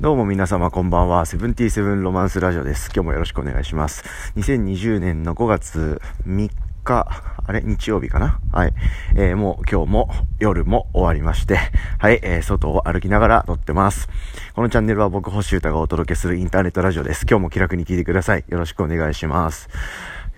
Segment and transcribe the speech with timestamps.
[0.00, 1.26] どうも皆様こんばんは。
[1.26, 2.86] セブンティーセブンロマンスラジオです。
[2.86, 4.02] 今日もよろしくお願いします。
[4.36, 6.50] 2020年の5月3
[6.84, 7.06] 日、
[7.46, 7.60] あれ？
[7.60, 8.40] 日曜日かな？
[8.50, 8.72] はい。
[9.14, 10.08] えー、もう今日も
[10.38, 11.58] 夜も終わりまして、
[11.98, 14.08] はい、えー、外を歩きながら撮ってます。
[14.54, 17.26] このチャンネルは僕星歌がお届けするインターネットラジオです。
[17.28, 18.44] 今日も気楽に聞いてください。
[18.48, 19.68] よろしくお願いします。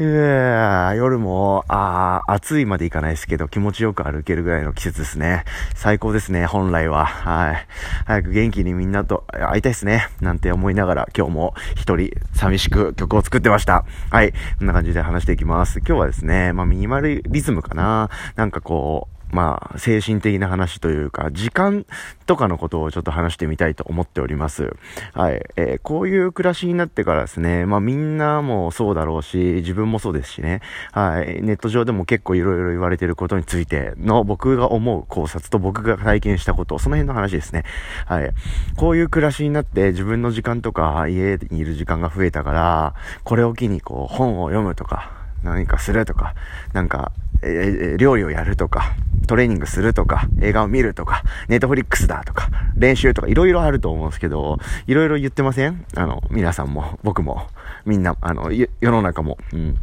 [0.05, 5.45] え、夜も、あ暑いまでいかないですけど、気持ちよく歩けるぐらいの季節ですね。
[5.75, 7.07] 最高ですね、本来は。
[7.07, 7.67] はい。
[8.07, 10.09] 早く元気にみんなと会いたいですね。
[10.21, 13.85] なんて思いながら、今日も一人寂しく曲を作ってました。
[14.11, 14.33] はい。
[14.59, 15.79] こんな感じで話していきます。
[15.79, 18.11] 今日はですね、まあ、ミニマルリズムかな。
[18.37, 21.87] なんかこう、まあ、精神的な話というか、時間
[22.27, 24.77] とかのことをちょっと話してみたいと思っております。
[25.15, 25.43] はい。
[25.57, 30.61] えー、こういう暮らしになってからですね、まあみんなもそうだろうし、自分もそうですしね、
[30.93, 31.43] はい。
[31.43, 37.65] ネット上でも結構いろいろ言われてることについての僕が思う考察と僕が体験したこと、その辺の話ですね。
[38.07, 38.31] はい。
[38.77, 42.95] こういう暮らしになって自分の時間とか家にいる時間が増えたから、
[43.25, 46.35] これを機にこう本を読むとか、何かするとか、
[46.73, 48.95] なんか、えー、料理をやるとか、
[49.27, 55.85] トレーニングするとか、映画を見るとか、ネットフリックスだとか、練習とか、いろいろあると思うんですけど、いろいろ言ってません？
[55.97, 57.49] あの、皆さんも、僕も、
[57.87, 59.79] みんな、あの、世の中も、うん。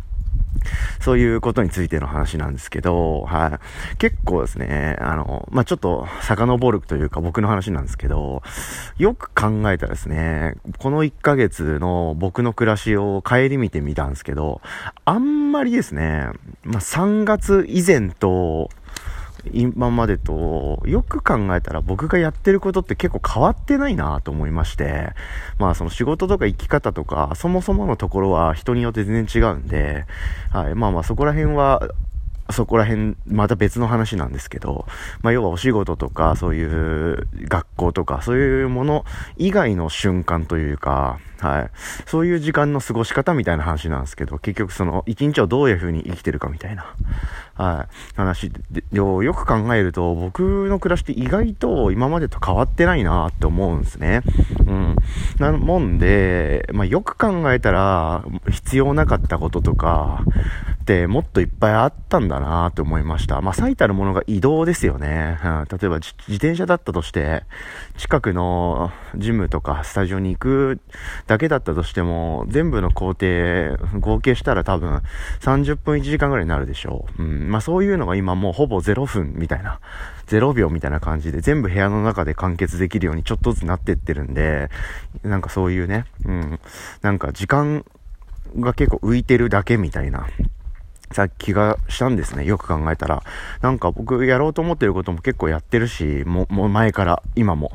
[1.02, 3.60] そういうことについての話なんですけど、は
[3.94, 3.98] い。
[3.98, 8.42] 結構ですね、あの、まあ、ちょっと遡るというか僕の話なんですけど、
[8.98, 14.62] よく考えたらですね、この1ヶ月の僕の暮らしを顧みてみたんですけど、
[15.06, 16.28] あんまりですね、
[16.64, 18.70] まあ、3月以前と、
[19.54, 25.10] 今までと、よく考えたら僕がやってることって結構変わってないなと思いまして、
[25.58, 30.06] まあその仕事とか生き方とか、そもそものところは人によって全然違うんで、
[30.52, 31.90] はい、まあまあそこら辺は、
[32.52, 34.88] そこら辺、また別の話なんですけど、
[35.22, 39.06] まあ要はお仕事とか、そういう学校とか、そういうもの
[39.38, 41.72] 以外の瞬間というか、はい。
[42.06, 46.94] そういう時間の過ごし方みたいな話なんですけど、結局その一日をどういう風に生きてるかみたいな、
[47.56, 48.16] はい。
[48.16, 54.22] 話で、よく考えると、僕の暮らしって意外と今までと変わってないなって思うんですね。
[54.68, 54.96] うん。
[55.40, 60.24] なもんで、まあよく考えたら、必要なかったこととか、
[60.82, 63.42] ってもっといっぱいあったんだなって思いました。
[63.42, 65.38] まあ最たるものが移動ですよね。
[65.44, 67.44] うん、例えば自転車だったとして、
[67.98, 70.80] 近くのジムとかスタジオに行く
[71.30, 75.04] だけだったとしても、全部の工程合計したら多分
[75.42, 77.22] 30分1時間ぐらいになるでしょう。
[77.22, 77.52] うん。
[77.52, 79.80] まあそういうのが今もうほぼ0分みたいな、
[80.26, 84.72] 0秒みたいな感じで全部部屋の中で完結できるようにちょっとずつなってってるんで、
[85.22, 86.60] なんかそういうね、うん。
[87.04, 87.86] なんか時間
[88.58, 90.26] が結構浮いてるだけみたいな。
[91.12, 92.46] さっきがしたんですね。
[92.46, 93.22] よく考えたら。
[93.62, 97.72] なんか僕やろうと思ってることも結構やってるし、も、もう前から、今も。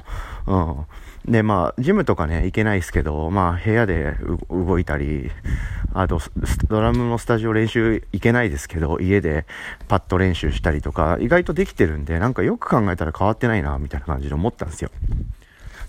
[0.47, 0.87] うん。
[1.27, 4.15] で、まあ、ジムとかね、行けないですけど、まあ、部屋で
[4.51, 5.31] 動いたり、
[5.95, 6.21] あと、
[6.69, 9.47] ドラムのスタジオ練習行けないですけど、家で
[9.89, 14.91] パッド練習したりとか、意外とできてるんで、なんかよく考えたら変わってないな、みたいな感じで思ったんですよ。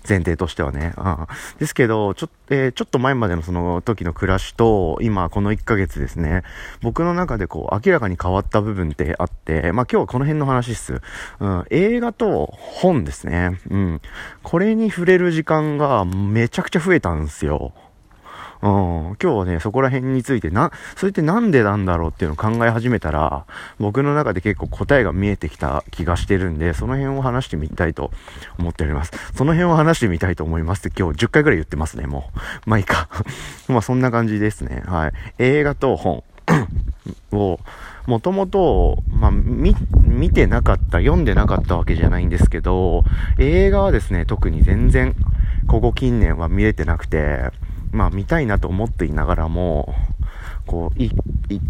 [0.08, 0.94] 前提としてはね。
[0.96, 1.26] うん、
[1.58, 6.42] ですけど、ちょ,、えー、ちょっと前までのその時の暮らしと、今この1ヶ月ですね、
[6.82, 11.00] 僕の中でこう明らかに変わった部分ってあって、まあ今日はこの辺の話っす。
[11.40, 13.60] うん、映画と本ですね。
[13.70, 14.00] うん。
[14.42, 17.72] これに触れる時間がめちゃくちゃ増えたんですよ。
[18.62, 23.46] うん、今日はね、そこら辺についてな、それってなんでなんだろうっていうのを考え始めたら、
[23.78, 28.10] 僕の中で結構答えが見えてきた気がしてるんで、その辺を話してみたいと
[28.58, 29.12] 思っております。
[29.34, 32.38] その辺を話してみたいと思いますって今日10回ぐらい言ってますね、もう。
[32.68, 33.08] まあいいか。
[33.68, 34.82] まあそんな感じですね。
[34.86, 35.12] はい。
[35.38, 36.22] 映画と本
[37.32, 37.60] を、
[38.06, 39.74] もともと、まあ、見、
[40.04, 43.04] 見てなかった、読んでなかったわけじゃないんですけど、
[43.38, 45.14] 映画はですね、特に全然、
[45.66, 47.50] ここ近年は見れてなくて、
[47.96, 49.94] まあ見たいなと思っていながらも、
[50.66, 51.12] こう、一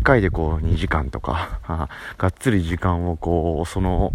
[0.02, 1.60] 回でこう2時間とか、
[2.16, 4.12] がっつり時間をこう、その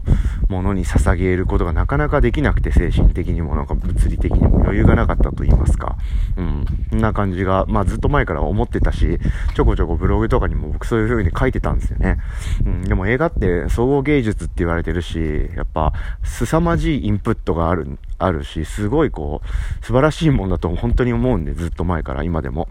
[0.50, 5.96] ものに捧げることがなかなかできなくて、精神的にもなんか物理的にも余裕がなかったと言いますか。
[6.36, 6.66] うん。
[6.90, 9.20] そんな感じが、まあずっと前から思ってたし、
[9.54, 12.18] ちょこちょこブログとかにも僕そういう風に書いてたんですよね。
[12.66, 12.82] うん。
[12.82, 15.94] でも映画って総合芸術って言われてるし、やっぱ、
[16.24, 22.68] 凄まじいインプットがある、あるし、すごいこう、素晴らしいもんだと本当に思うんで、ずっと前から今でも。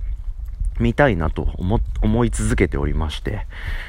[0.81, 3.47] 見たいなと思、思い続けておりまして。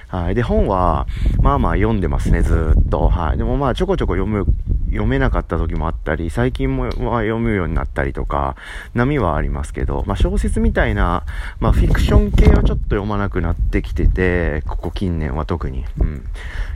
[0.07, 0.35] はい。
[0.35, 1.07] で、本は、
[1.41, 3.07] まあまあ読んでますね、ずっと。
[3.07, 3.37] はい。
[3.37, 4.45] でもまあ、ちょこちょこ読む、
[4.87, 6.91] 読めなかった時もあったり、最近も、まあ、
[7.21, 8.57] 読むようになったりとか、
[8.93, 11.23] 波はありますけど、まあ小説みたいな、
[11.59, 15.85] まあフィクション系はちょっと読まなくなってきてて、ここ近年は特に。
[15.99, 16.25] うん。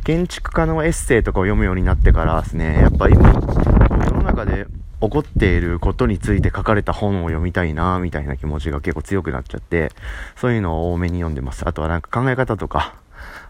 [0.06, 4.67] 建築家のエッセイとかを読むようになってからですね、やっぱ今、世の中で
[5.05, 9.91] 起こっていることについて書かれた本を読みたいな、みたいな気持ちが結構強くなっちゃって、
[10.35, 11.67] そういうのを多めに読んでます。
[11.67, 12.95] あとはなんか考え方とか、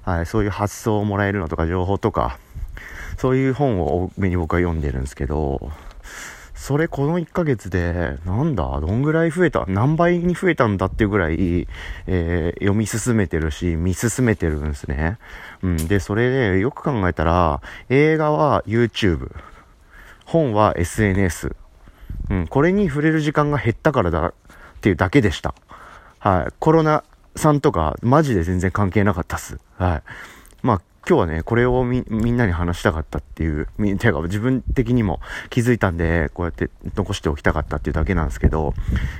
[0.03, 2.37] はい、そういう発想をもらえるのとか、情報とか、
[3.17, 5.71] そういう本を多めに僕は読んでるんですけど、
[6.53, 11.67] それこの1ヶ月で、なんだ、どんぐらい増えた何倍に増えたんだっていうぐらい、
[12.07, 15.19] えー、読み進めてるし、見進めてるんですね。
[15.61, 15.87] うん。
[15.87, 19.31] で、それで、よく考えたら、映画は YouTube、
[20.25, 21.55] 本は SNS、
[22.29, 24.33] うん、これに触れる時間が減ったからだっ
[24.81, 25.55] ていうだけでした。
[26.19, 26.53] はい。
[26.59, 27.03] コロナ
[27.35, 29.59] さんとか、マジで全然関係なかったっす。
[29.77, 30.03] はい。
[30.63, 35.19] まあ、今日はね、これをみ、みんなに話したかったっていう、み、てか自分的にも
[35.51, 38.73] 気づいたんで、こうやって残しておきたかったっていうだけなんですけど、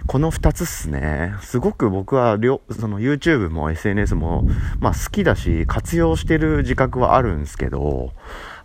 [0.07, 2.39] この二つっすね、すごく僕は、
[2.71, 4.47] その YouTube も SNS も、
[4.79, 8.13] まあ好きだし、活用してる自覚はあるんですけど、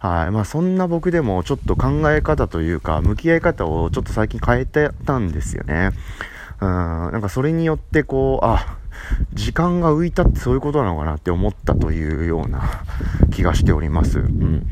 [0.00, 0.30] はい。
[0.30, 5.90] まあそんな僕でもちょっと考え方というか、向き合い方をちょっと最近変えてたんですよね。
[6.60, 8.78] うん、なんかそれによってこう、あ、
[9.34, 12.84] 時間が浮いたってそういうことなのかなって思ったというような
[13.30, 14.18] 気がしております。
[14.18, 14.66] うん。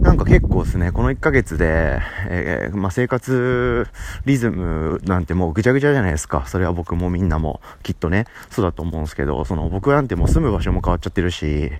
[0.00, 3.86] なんか結構ですね、この1ヶ月で、えー、まあ、生活
[4.24, 6.44] リズムなんてもうぐちゃぐちゃじゃないですか。
[6.46, 11.70] それは僕もみんなもきっとね、そうだと思うんですけど、その僕なんてもう住む場所も変わっちゃってるし、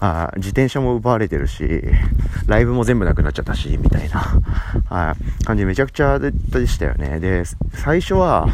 [0.00, 1.82] あ自転車も奪われてるし、
[2.46, 4.20] ライブも全部なくなっちゃったし、みたいな、
[4.88, 6.32] はい、感じめちゃくちゃで
[6.66, 7.20] したよね。
[7.20, 8.46] で、最初は、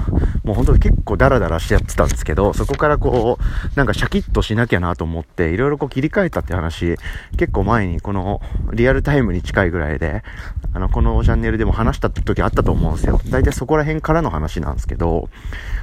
[0.44, 6.96] もう本当に結構ダラダラしてやってたんですですけど、そこからこう、なんかシャキッとしなきゃなと思って、いろいろこう切り替えたって話、
[7.36, 8.40] 結構前にこの
[8.72, 10.22] リアルタイムに近いぐらいで、
[10.72, 13.20] あの、このチャンネルでも話した時あったと思うんですよ。
[13.28, 15.28] 大体そこら辺からの話なんですけど、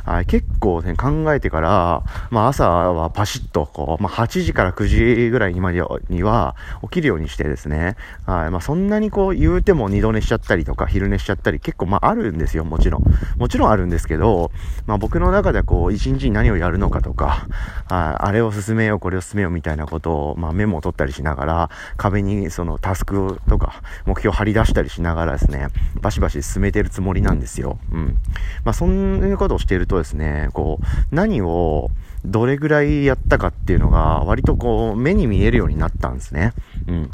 [0.06, 4.88] はい、結構ね、考えてから、まあ朝はパシッと、こう、まあ8時から9
[5.26, 13.04] 時ぐらいには起きるようにしてですね、はい、まあそんなにこう言うても二度寝しちゃったりとか昼寝しちゃったり結構まああるんですよ、もちろん。
[13.38, 14.52] もちろんあるんですけど、
[14.86, 17.48] まあ僕の中ではこう一日に何をやるのかとか、
[17.90, 25.68] ああれを進めよう、これを進めようみたいなことを、まあメモを取ったりしながら、壁にそのタスクとか目標を張り出してたりしながらですね、
[26.02, 27.80] バシバシ進めてるつもりなんですよ。
[27.92, 28.18] うん。
[28.64, 31.90] まあそんなことをしているとですね、こう、何を
[32.24, 36.54] どれぐらいやったかっていうのが割とこう目に見えるようになったんですね。
[36.88, 37.12] うん。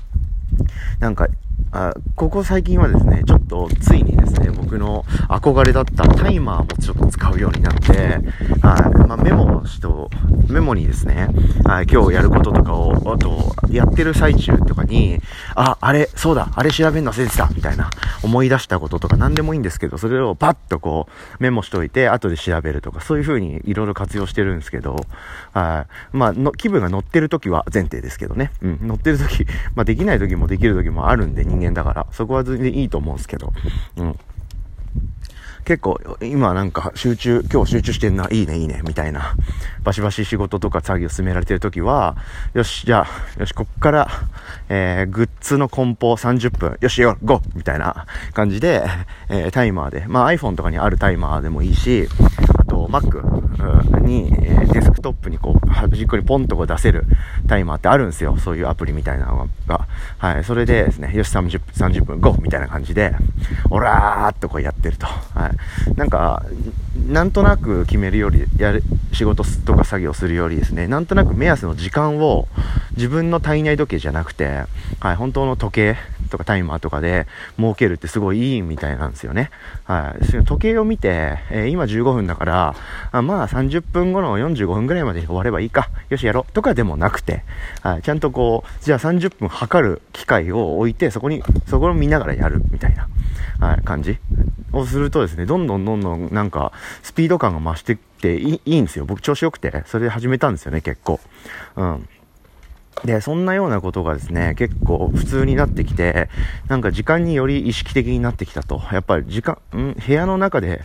[0.99, 1.27] なんか
[1.75, 7.91] あここ最近はですね、ちょっとついにですね、僕の憧れだったタイマーもちょっと使うようになって、
[8.61, 10.11] はい、まあ、メモしと、
[10.49, 11.29] メモにですね、
[11.65, 15.19] はい、今日やることとかを、あと、やってる最中とかに、
[15.55, 17.89] あ、あれ、そうだ、あれ調べるの忘れてた、みたいな、
[18.21, 24.95] 思い出したこととか何でもいいんですけど、それをパッとこう、メモしといて、後で調べるとか、そういう風にいろいろ活用してるんですけど、
[25.53, 33.53] はい、まあ、の、気分が乗ってる時は前提ですけどね、うん、乗ってる時、まあ、できない時もできる時もあるんで、人間だから、そこは全然いいと思うんですけど、
[33.97, 34.19] うん。
[35.65, 39.35] 結構、今なんか集中、今日集中してんな、いいね、いいね、みたいな、
[39.83, 42.17] バシバシ仕事とか作業進められてる時は、
[42.53, 44.07] よし、じゃあ、よし、こっから、
[44.67, 48.83] えー、グッズの梱包30分、よし、よ、ゴーみたいな感じで、
[49.29, 52.09] えー、タイマーで、まあ iPhone とかにあるタイマーでもいいし、
[52.73, 57.05] と Mac に、え、デスクトップにこう、端っこにポンとこう出せる
[57.47, 58.35] タイマーってあるんですよ。
[58.37, 59.87] そういうアプリみたいなのが。
[60.17, 60.43] はい。
[60.43, 63.15] それでですね、よし、30分、30分、ゴーみたいな感じで、
[63.69, 65.05] オラーっとこうやってると。
[65.05, 65.97] はい。
[65.97, 66.43] なんか、
[67.07, 72.47] なんとなく決めるより、やる、仕事とか作業するよりですね、なんとなく目安の時間を
[72.95, 74.63] 自分の体内時計じゃなくて、
[74.99, 75.97] はい、本当の時計
[76.29, 77.27] とかタイマーとかで
[77.57, 79.51] 設けるってすごいいいみたいなんですよね。
[79.83, 80.45] はい。
[80.45, 82.62] 時計を見て、えー、今15分だから、
[83.11, 85.89] あまあ30分後の45分ぐらいまで終わればいいか。
[86.09, 86.51] よしやろう。
[86.53, 87.43] とかでもなくて、
[87.81, 88.01] はい。
[88.01, 93.07] ちゃんとこう、じゃあ30分測る機械を置いて、そこに、そこを見ながらやるみたいな、
[93.59, 94.17] はい、感じ
[94.71, 99.05] をするとですね、どんどんどんどんなんか、スピード感が増してっていいいいんですよ。
[99.05, 101.19] 僕調子良くて、それで始めたんですよね、結構。
[101.75, 102.07] うん。
[103.03, 106.29] で、そんなようなことがですね、結構普通になってきて、
[106.69, 108.81] なんか時間により意識的になってきたと。
[108.93, 109.93] やっぱり時間、ん？
[109.93, 110.81] 部屋の中で、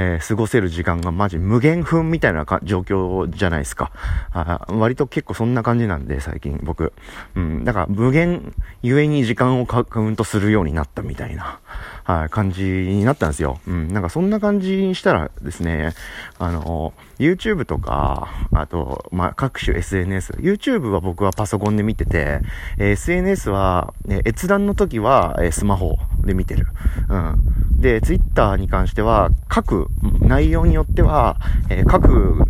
[0.00, 3.90] えー、過ごせる時間がマジ無限分みたいな状況じゃないですか。
[4.30, 6.92] あ割と結構そんな感じなんで、最近僕。
[7.34, 11.58] うん、だから無限ゆえに時間をカウントするようになったみたいな。
[12.08, 13.60] はい、感じになったんですよ。
[13.66, 15.92] うん、なんかそんな感じにしたらですね、
[16.38, 20.32] あの、YouTube とか、あと、まあ、各種 SNS。
[20.38, 22.40] YouTube は僕はパソコンで見てて、
[22.78, 26.68] え SNS は、ね、閲覧の時は、えスマホで見てる。
[27.08, 27.80] うん。
[27.80, 29.88] で、Twitter に関しては、書く
[30.20, 32.44] 内容によっては、えー、書く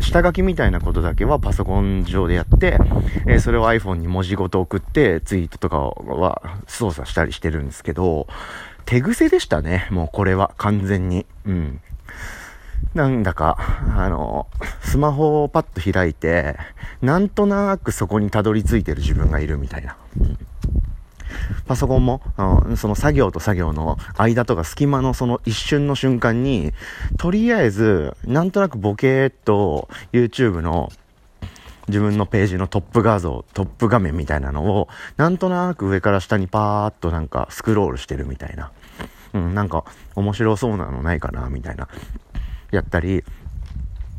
[0.00, 2.78] 下書きみたいなことだけはパソコン上でやって、
[3.26, 8.26] えー、それを iPhone に文字ごと送って、ツイートとかは操作したりしてるんですけど、
[8.84, 9.86] 手癖でしたね。
[9.90, 11.24] もうこれは完全に。
[11.46, 11.80] うん。
[12.94, 13.56] なんだか、
[13.96, 14.48] あの、
[14.82, 16.56] スマホをパッと開いて、
[17.00, 19.96] なんとなくそこにたどり着いてる自分がいるみたいな。
[20.20, 20.38] うん
[21.66, 22.22] パソコンも、
[22.76, 26.72] その作業と作業の間とか隙間のその一瞬の瞬間に、
[27.18, 30.90] とりあえず、なんとなくボケーっと YouTube の
[31.88, 38.70] 自分のページのトップ画像、トップ画面みたいなのを、なんとなく上から下にパーッとなんかスクロールしてるみたいな。
[39.34, 39.84] うん、なんか
[40.14, 41.88] 面白そうなのないかな、みたいな。
[42.70, 43.24] やったり、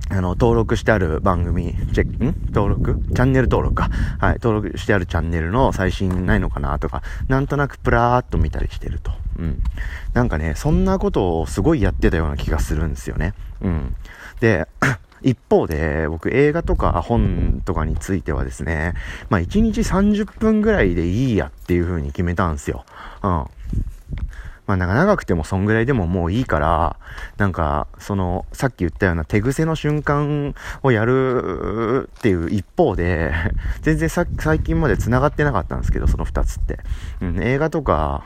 [0.10, 2.36] あの、登録してある番組、チェック、ん？
[2.52, 3.02] 登録？
[3.16, 3.90] チャンネル登録か。
[4.20, 9.12] はい、登録してあるチャンネルの最新ないのかなとか、なんとなくプラーっと見たりしてると。
[9.40, 9.64] うん。
[10.14, 13.34] なんかね、そんなことをすごいやってたような気がするんですよね。
[13.62, 13.96] うん。
[14.40, 14.68] で、
[15.24, 18.94] 一方で、僕映画とか本とかについてはですね、
[19.30, 22.86] まあ1日30分ぐらいでいいやっていう風に決めたんですよ。
[23.24, 23.46] うん。
[24.66, 26.98] まあなんか長くてもそんぐらいでももういいから、
[27.38, 33.34] なんか、その、さっき言ったような手癖の瞬間をやるっていう一方で、
[33.82, 36.80] 全然さ最近まで繋がってなかったんですけど、その二つって。
[37.22, 38.24] うん、映画とか、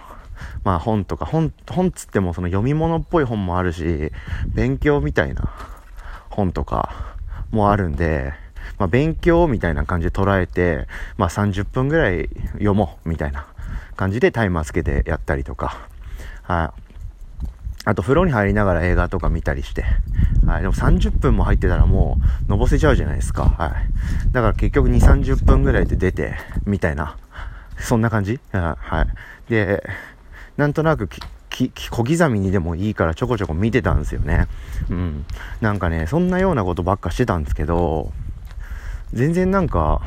[0.63, 4.11] まあ本とか、本、本つってもその読み物っぽい本もあるし、
[4.47, 5.49] 勉強みたいな
[6.29, 7.15] 本とか
[7.49, 8.33] もあるんで、
[8.77, 13.47] まあ勉強みたいな感じで捉えて、まあ30分ぐらい読もうみたいな
[13.95, 15.87] 感じでタイマーつけてやったりとか、
[16.47, 16.81] はい。
[17.85, 19.85] あと風呂に入りながら映画とか見たりして。
[20.45, 20.61] はい。
[20.61, 23.43] でも30分も入ってたらもう、のぼせちゃうじゃないですか。
[23.43, 24.33] はい。
[24.33, 26.35] だから結局2、30分ぐらいで出て、
[26.65, 27.17] みたいな。
[27.77, 28.39] そんな感じ？
[28.51, 29.07] は
[29.47, 29.51] い。
[29.51, 29.83] で、
[30.57, 31.21] なんとなくき、
[31.89, 34.47] 小刻みにでもいいからちょこちょこ見てたんですよね。
[34.89, 35.25] うん。
[35.61, 38.11] なんかね、そんなようなことばっかしてたんですけど、
[39.13, 40.01] 全然なんか、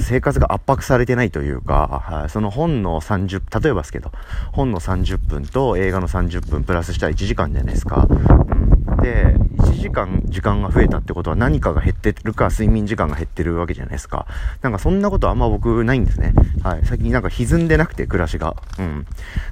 [0.00, 4.12] 生活が圧迫されてないというか、その本の30、例えばですけど、
[4.52, 8.06] 本の30分と映画の30分プラスしたら1時間じゃないですか。
[8.08, 8.59] うん、
[9.02, 14.26] で、1時間時間が増えたってことは何かが減ってるか、睡眠時間が減ってるわけじゃないですか。
[14.62, 16.34] なんかそんなことあんま僕ないんですね。
[16.62, 16.80] はい。
[16.84, 18.56] 最近なんか歪んでなくて、暮らしが。
[18.78, 19.06] うん。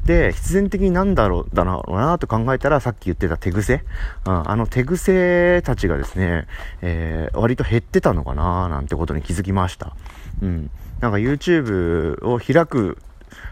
[0.05, 3.85] で、必然的になんだろう、だろうなと考えたら、さっき言ってた手癖。
[4.27, 4.51] うん。
[4.51, 6.47] あの手癖たちがですね、
[6.83, 9.97] えー、割と減ってたのかななんてことに気づきました。
[10.43, 10.71] うん。
[11.01, 12.99] なんか YouTube を開く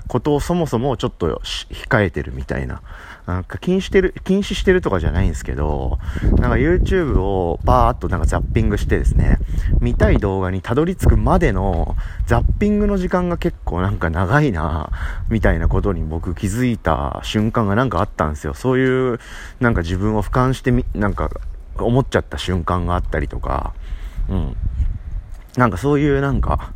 [0.09, 2.83] ことをそもそもちょっと控えてるみたいな。
[3.27, 9.39] なんか禁止してる、禁止してるとかじゃないんですけど、なんか YouTube をバーっとなんかザッピングしてですね、
[9.81, 14.91] 見たい動画にたどり着くまでのザッピングの時間が結構なんか長いな、
[15.29, 18.55] みたいなことに僕気づいた瞬間がなんかあったんですよ。
[18.55, 19.19] そういう
[19.59, 21.31] なんか自分を俯瞰してみ、なんか
[21.79, 23.75] 思っちゃった瞬間があったりとか、
[24.29, 24.57] うん。
[25.57, 26.73] なんかそういうなんか、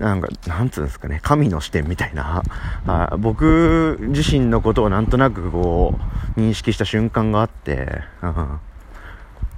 [0.00, 2.42] なんか、なんつうんですかね、神の視点みたいな、
[2.86, 5.98] あ僕自身のことをなんとなくこ
[6.36, 8.00] う、認識した瞬間があって、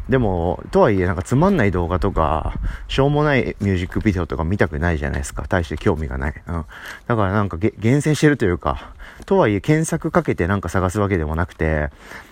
[0.08, 2.54] でも、とはいえなんかつまんない動画とか、
[2.88, 5.44] しょうもないミュージックビデオとか見たくないじゃないですか。
[5.48, 6.34] 大して興味がない。
[6.44, 6.64] うん。
[7.06, 8.94] だからなんか厳選してるというか、
[9.26, 11.90] とはいえ検索かけてなんか探すわけでもなくて、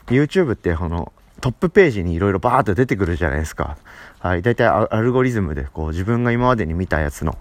[0.08, 3.78] YouTube ってこの、トップページにいろいろバーっと出てくるじゃないですか。
[4.18, 4.42] はい。
[4.42, 7.38] だいたいアルゴリズムでこう自分が今までに見たやつの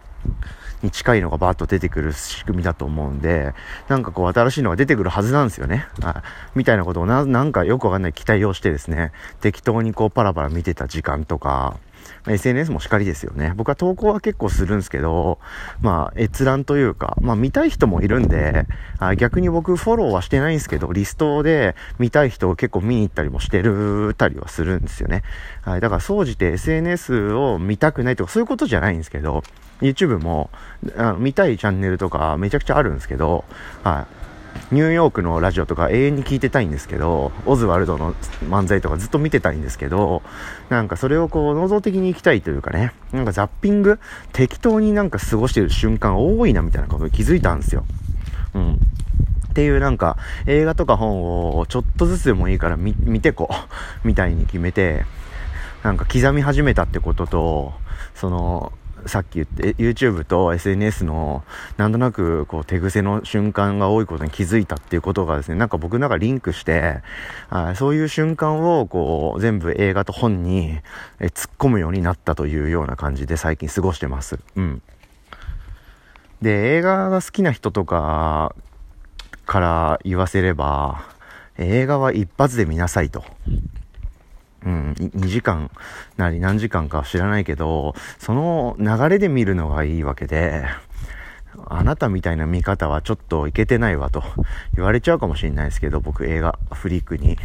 [0.81, 3.53] に近いのがバーッと出てくる仕組みだと思うんで、
[3.87, 5.87] なんかこう新しいのが出てくるはずなんですよね。
[6.01, 6.23] あ
[6.55, 9.11] みたいなことをな、なんかよくわかんない期待をしてですね、
[9.41, 11.77] 適当にこうパラパラ見てた時間とか、
[12.25, 13.53] ま SNS もしかりですよね。
[13.55, 15.39] 僕は投稿は結構するんですけど、
[15.81, 18.65] まあ、閲覧というか、まあ見たい人もいるんで、
[18.99, 25.23] あ逆に僕フォローはしてないんですけど、リストで見たい人を結構見に行ったりもしてるたりはするんですよね。
[25.61, 25.81] はい。
[25.81, 29.43] だから、総じて SNS を見たくないとかそういうことじゃないんですけど、
[29.81, 30.49] YouTube も、
[30.97, 33.45] あ見たいチャンネルとかめちゃくちゃあるんですけど、
[33.83, 34.18] はい。
[34.71, 38.13] ニューヨークのラジオとか永遠に聞いてたいんですけど、オズワルドの
[38.47, 40.21] 漫才とかずっと見てたいんですけど、
[40.69, 43.99] なんかそれをこう、能動的に行きたいというかね、なんかザッピング、
[44.31, 47.83] 適当になんか過ごしてる瞬間多いなみたいなことに気づいたんですよ。
[48.53, 48.73] うん。
[48.73, 48.77] っ
[49.53, 53.55] ていうなんか映画とか本をちょっとずつでもいいから見てこう、
[54.07, 55.05] みたいに決めて、
[55.83, 57.73] なんか刻み始めたってことと、
[58.13, 58.71] その、
[59.05, 61.43] さっき言って YouTube と SNS の
[61.77, 67.01] なんとなくこう手癖の瞬間が多いことに気づいたっていうことがですね、なんか僕の中リンクして、
[67.49, 70.79] あそういう瞬間をこう全部映画と本に
[71.19, 74.39] え突っ込むようになったというような感じで最近過ごしてます。
[74.55, 74.81] うん。
[76.41, 78.55] で、映画が好きな人とか
[79.45, 81.03] から言わせれば、
[81.57, 83.25] 映画は一発で見なさいと。
[84.65, 85.71] うん、2時間
[86.17, 90.65] なり何時間か知らないけど、その流れで見るのがいいわけで、
[91.67, 94.23] あなたみたいな見方はちょっといけてないわと
[94.75, 97.37] 言われちゃうかもしれないですけど、僕映画、フリークに。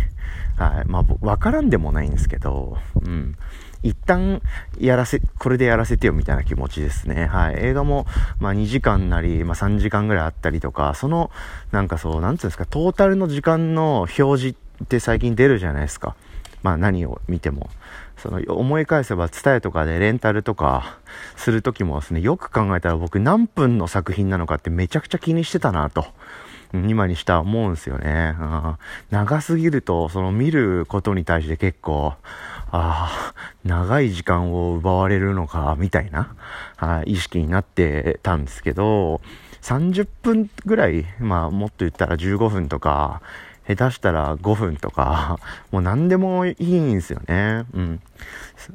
[0.56, 0.84] はい。
[0.86, 3.36] まあ、わからんでもないんですけど、うん。
[3.82, 4.40] 一旦
[4.78, 7.26] やらせ、これでやらせてよみたいな気持ちですね。
[7.26, 7.56] はい。
[7.58, 8.06] 映画も、
[8.38, 11.30] まあ2時間なり、まあ3時間ぐらいあったりとか、その、
[11.70, 14.48] なんかそう、なんつうんですか、トータルの時間の表示
[14.84, 16.16] って最近出るじゃないですか。
[16.64, 17.70] まあ何を見ても。
[18.16, 20.98] その思い返せば、伝えとかでレンタルとか
[21.36, 26.06] するときもですね、よく考えたら僕何分の作品なのかってめちゃくちゃ気にしてたなと。
[26.72, 28.34] 今にしたら思うんですよね。
[29.10, 32.14] 長すぎると、その見ることに対して結構、
[32.72, 36.34] ああ、長い時間を奪われるのか、みたいな、
[37.04, 39.20] 意識になってたんですけど、
[39.62, 43.22] 30分ぐらい、まあもっと言ったら15分とか、
[43.66, 45.38] 下手したら5分とか、
[45.72, 47.64] もう何でもいいんですよね。
[47.72, 48.00] うん。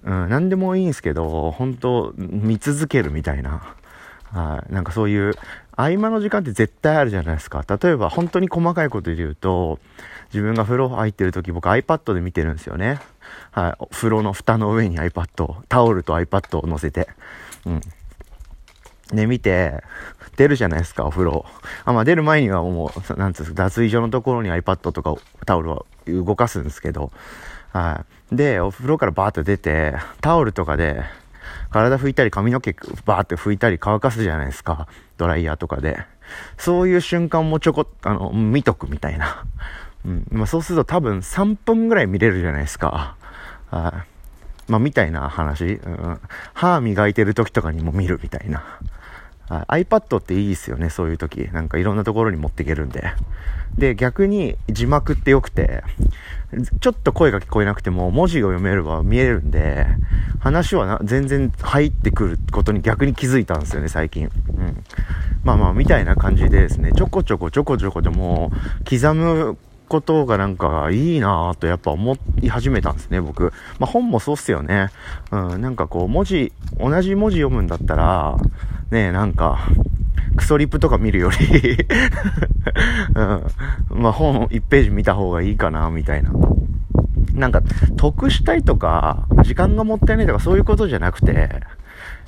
[0.03, 3.62] うん、何でもいいんですけど、本当見続けるみたいな。
[4.31, 4.74] はい。
[4.74, 5.34] なんかそういう、
[5.75, 7.63] 合間の時間って絶対あるじゃないですか。
[7.67, 9.79] 例えば、本当に細かいことで言うと、
[10.34, 13.00] 自分が風呂入ってる時、僕 iPad で見てるんですよね。
[13.51, 13.86] はい。
[13.91, 17.08] 風呂の蓋の上に iPad、タオルと iPad を乗せて。
[17.65, 17.81] うん。
[19.13, 19.84] で、見て、
[20.39, 21.46] 出るじゃないですか、お風呂。
[21.84, 25.13] あ、まあ出る前にはもう、なんつうんですか、脱衣所のところに iPad とか
[25.46, 27.12] タオルを動かすんですけど、
[27.74, 28.36] はい。
[28.36, 31.03] で、お風呂からバーって出て、タオルとかで、
[31.72, 32.74] 体拭いたり髪の毛
[33.05, 34.88] バーって拭いたり乾かすじゃないですか。
[35.17, 36.00] ドライヤーとかで。
[36.58, 39.43] そういう瞬間もちょこっと、あの、見とくみたいな。
[40.05, 40.25] うん。
[40.31, 43.17] まあそうすると多分3分ぐらい見れるじゃないですか。
[43.69, 43.93] は
[44.67, 44.72] い。
[44.72, 45.65] まあみたいな話。
[45.65, 46.19] うん。
[46.53, 48.63] 歯磨いてる時とかにも見るみたいな。
[49.50, 51.50] iPad っていいですよね、そういう時。
[51.51, 53.13] なんかいろんなところに持っていけるんで。
[53.77, 55.84] で、逆に字幕って良くて、
[56.79, 59.88] ちょっと声が聞こえなくても文字を読めれば見えるんで、
[60.39, 64.25] 話は全然入ってくることに逆に気づいたんですよね、最近。
[64.25, 64.29] う
[64.62, 64.84] ん。
[65.44, 68.51] まあまあ、みたいな感じでですね、ちょこちょこちょこちょこでも、
[68.89, 73.51] 刻むことがなんかいいなぁとやっぱ思い始めたんですね、僕。
[73.79, 74.89] まあ本もそうっすよね。
[75.31, 78.38] うん、なんかこう文字、同じ文字読むんだったら、
[78.92, 79.60] ねえなんか、
[80.36, 81.78] クソリップとか見るより
[83.16, 86.32] うん、まあ本1ページ見た方がいいかな、みたいな。
[87.34, 87.62] なんか、
[87.98, 91.62] 得したいとか、時間がもったいないとかそういうことじゃなくて、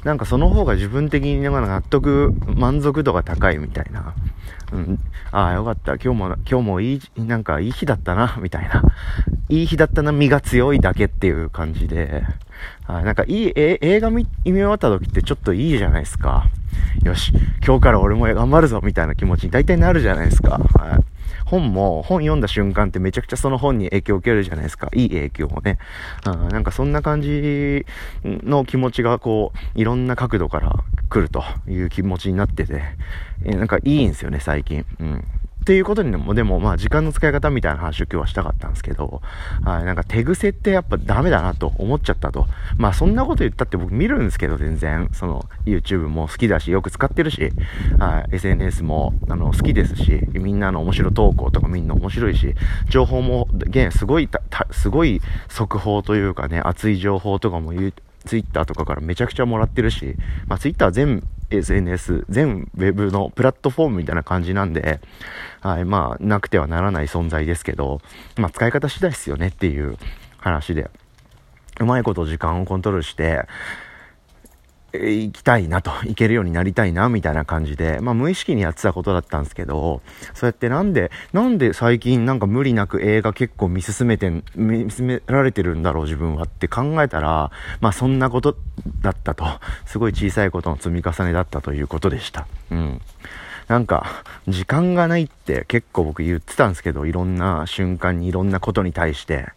[0.04, 4.16] なんかその方が自分的に納得、満足度が高いみたいな。
[4.72, 5.00] うん。
[5.32, 5.96] ああ、よかった。
[5.96, 8.82] 今日も、今日もいい、なんかいい日だったな、みたいな。
[9.50, 12.24] いい日だったな、身が強いだけっていう感じで。
[12.88, 16.46] あなんかいい、え、映画見、見終わった時ってちょっといいじゃないですか。
[17.04, 17.32] よし、
[17.66, 20.60] 今日から俺も頑張るぞ、みたいな気持ちに大体なるじゃないですか。
[20.74, 21.21] はい。
[21.52, 24.90] 本も、本読んだ瞬間ってめちゃくちゃその本に影響を受けるじゃないですか。
[24.94, 25.80] いい影響をね。
[26.26, 27.86] うん、なんかそんな感じ
[28.24, 30.74] の気持ちがこう、いろんな角度から
[31.10, 32.82] 来るという気持ちになってて、
[33.44, 34.86] えなんかいいんですよね、最近。
[35.02, 35.26] うん。
[35.62, 39.22] っていうことにも、でも、まあ、時間の使い方みたいな話を今日はしたかったんですけど、
[39.64, 42.48] はい、なんか手癖ってやっぱダメだなと思っちゃったと。
[42.78, 47.52] まあ、そんなこと言ったって僕見るんですけど、全然、その、YouTube も好きだし、よく使ってるし、
[48.00, 52.56] はい、SNS も、あの、好きですし、みんなの面白投稿とかみんな面白いし、
[52.90, 54.28] 情報も、現、すごい、
[54.72, 57.94] すごい速報というかね、熱い情報とかも言う、
[58.26, 60.16] ツイッターとかからめちゃくちゃもらってるし、
[60.48, 65.02] まあツイッター全 SNS、全ウェブのプラットフォームみたいな感じなんで、
[65.60, 68.02] はい、まあなくてはならない存在ですけど、
[68.38, 69.98] まあ使い方次第っすよねっていう
[70.38, 70.90] 話で、
[71.80, 73.46] うまいこと時間をコントロールして、
[74.94, 80.02] 行きたいなと、行けるようになりたいな、みたいな感じで、まあ無意識にやってたことだったんですけど、
[80.34, 88.58] そうやってなんで、なんで最近なんか無理なく映画結構見進めて見進められてるんだろう自分はって考えたら、まあそんなこと
[89.02, 89.46] だったと、
[89.86, 92.48] すごい小さいことの積み重ねだったということでした。
[92.72, 93.02] うん。
[93.68, 99.48] なんか、時間がないって結構僕言ってたんですけど、いろんな瞬間にいろんなことに対して、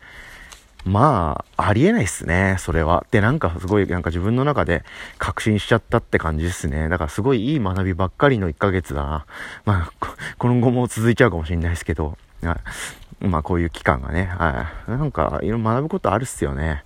[0.85, 3.07] まあ、ありえないっすね、それは。
[3.11, 4.85] で、なんかすごい、なんか自分の中で
[5.18, 6.88] 確信しちゃったって感じですね。
[6.88, 9.27] だからすごいいい学びばっかりの1ヶ月だな。
[9.64, 12.18] まあ、今後も続いちゃうかもしれないですけど、
[13.20, 14.90] まあこういう期間がね、はい。
[14.90, 16.85] なんか、いろいろ学ぶことあるっすよね。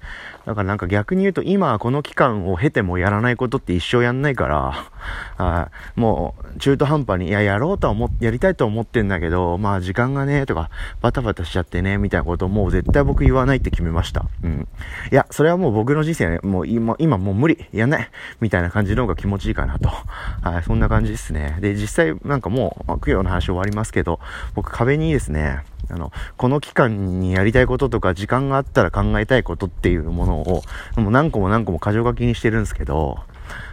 [0.49, 4.89] だからなんか逆に言うと、今この期間を経てもやらないことって一生やんないから、
[5.37, 6.01] はい。
[6.01, 10.71] もう、中途半端に、いや、やろうとは思っ、やりたいと思ってんだけど、まあ時間がね、とか、
[11.03, 14.25] バタバタしちゃってね、みたいなことをもう絶対僕言わないって決めました。
[14.43, 14.67] うん。
[15.13, 19.91] いや、それはもう僕の人生ね、もう今、今もう無理、やんない、みたいな感じの方が気持ちいいかなと。
[19.91, 21.59] はい、そんな感じですね。
[21.61, 24.19] で、実際なんかもう、供養の話終わりますけど、
[24.55, 30.63] 僕壁にですね、あの、この期間にやりたいこととか時間があったら考えたいことっていうものを、
[30.97, 33.19] もう何個も何個も箇条書きにしてるんですけど、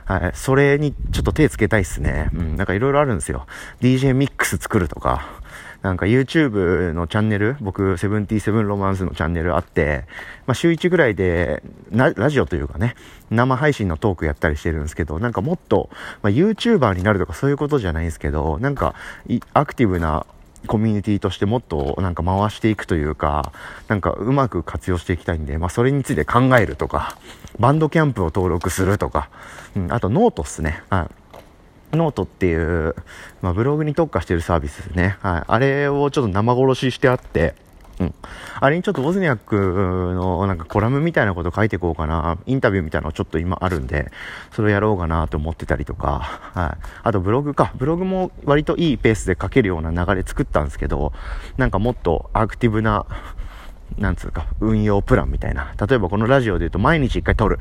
[0.05, 2.29] はい、それにちょっと手つけたいっすね。
[2.33, 3.47] うん、なんかいろいろあるんですよ。
[3.81, 5.27] DJ ミックス作るとか、
[5.81, 10.05] なんか YouTube のチャンネル、僕、セブンティーセブンロマンスのチャンネルあって、
[10.47, 12.95] まあ週1ぐらいで、ラジオというかね、
[13.29, 15.89] 生配信のトークやったりしてるんですけど、なんかもっと、
[16.23, 18.95] まあ、YouTuber になるとかそういうことじゃないんですけど、なんか、
[19.53, 20.25] アクティブな
[20.65, 23.51] コミュニティとしてもっとなんか回していくというか、
[23.87, 27.17] なんかうまく活用していきたいんで、まあそれについて考えるとか、
[27.59, 29.29] Bandcamp を登録するとか、
[29.75, 30.83] うん、あとノートっすね。
[30.89, 31.09] は
[31.93, 31.95] い。
[31.95, 32.95] ノートっていう、
[33.41, 35.17] まあ、ブログに特化してるサービスですね。
[35.21, 35.43] はい。
[35.47, 37.55] あれをちょっと生殺ししてあって、
[37.99, 38.13] うん。
[38.59, 42.37] あれにちょっとウォズニャックのなんかコラムみたいなこと書いていこうかな。
[42.45, 44.11] インタビューみたいなのちょっと今あるんで、
[44.51, 46.19] それをやろうかなと思ってたりとか、
[46.53, 46.85] はい。
[47.03, 47.71] あとブログか。
[47.75, 51.13] ブログも割といいペースで書けるような流れ作ったんですけど、
[51.57, 53.05] なんかもっとアクティブな、
[53.97, 55.73] なんつうか、運用プランみたいな。
[55.87, 57.59] 例えばこのラジオで言うと毎日一回撮る。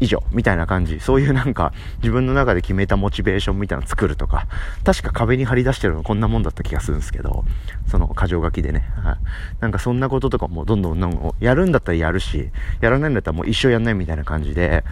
[0.00, 1.00] 以上みたいな感じ。
[1.00, 4.46] そういうなんか自分の中で決めたモチベーションみたいなの作るとか、
[4.84, 7.44] 確か壁に貼り出してるのこんなもんだった気がするんですけど、
[7.88, 8.84] その箇条書きでね。
[9.02, 9.16] はい。
[9.60, 14.84] なんかそんなこととかもどんどんどんどんやるんだったらやるし、やらないんだったらもう一生やんないみたいな感じで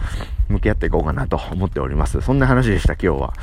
[0.49, 2.21] 向き合っていこうかなと思っております。
[2.21, 3.33] そんな話でした、今日は。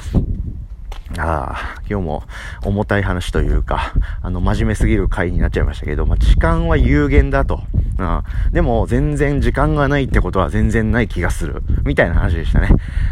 [1.19, 2.23] ああ、今日も
[2.63, 7.63] 重たい話というか、あの、真面目すぎる回になっちゃいましたけど、まあ、時間は有限だと。
[8.01, 8.53] うん。
[8.53, 11.63] でも、全然時間がないってことは全然ない気がする。
[11.85, 12.69] みたいな話でしたね。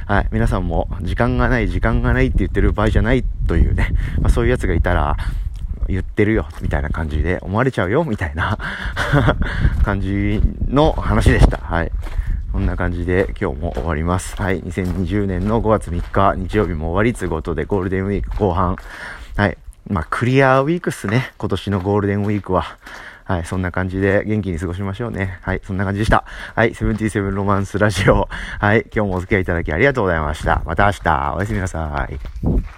[0.07, 0.29] はい。
[0.33, 5.17] 皆さんも、時間がない、時間がないって言ってる場合じゃないというね、まあ、そういう奴がいたら、
[5.89, 8.59] 言ってるよ、みたいな感じで思われちゃうよ、みたいな
[9.85, 11.59] 感じの話でした。
[11.59, 11.93] はい。
[12.53, 14.35] こんな感じで今日も終わります。
[14.41, 14.63] はい。
[14.63, 18.77] 2020年の5月3日、日曜日も終わりということで、ゴールデンウィーク後半。
[19.37, 19.59] はい。
[19.89, 21.33] まあ、クリアウィークっすね。
[21.39, 22.79] 今年のゴールデンウィークは。
[23.29, 23.45] はい。
[23.45, 25.39] そんな感じで元気に過ごしましょうね。
[25.43, 25.61] はい。
[25.63, 26.25] そんな感じでした。
[26.55, 26.75] はい。
[26.75, 28.27] セブンティーセブンロマンスラジオ。
[28.59, 28.87] はい。
[28.95, 30.63] 今日もお付き合いいただきありがとうございました。
[30.65, 32.78] また明日、おやすみなさい。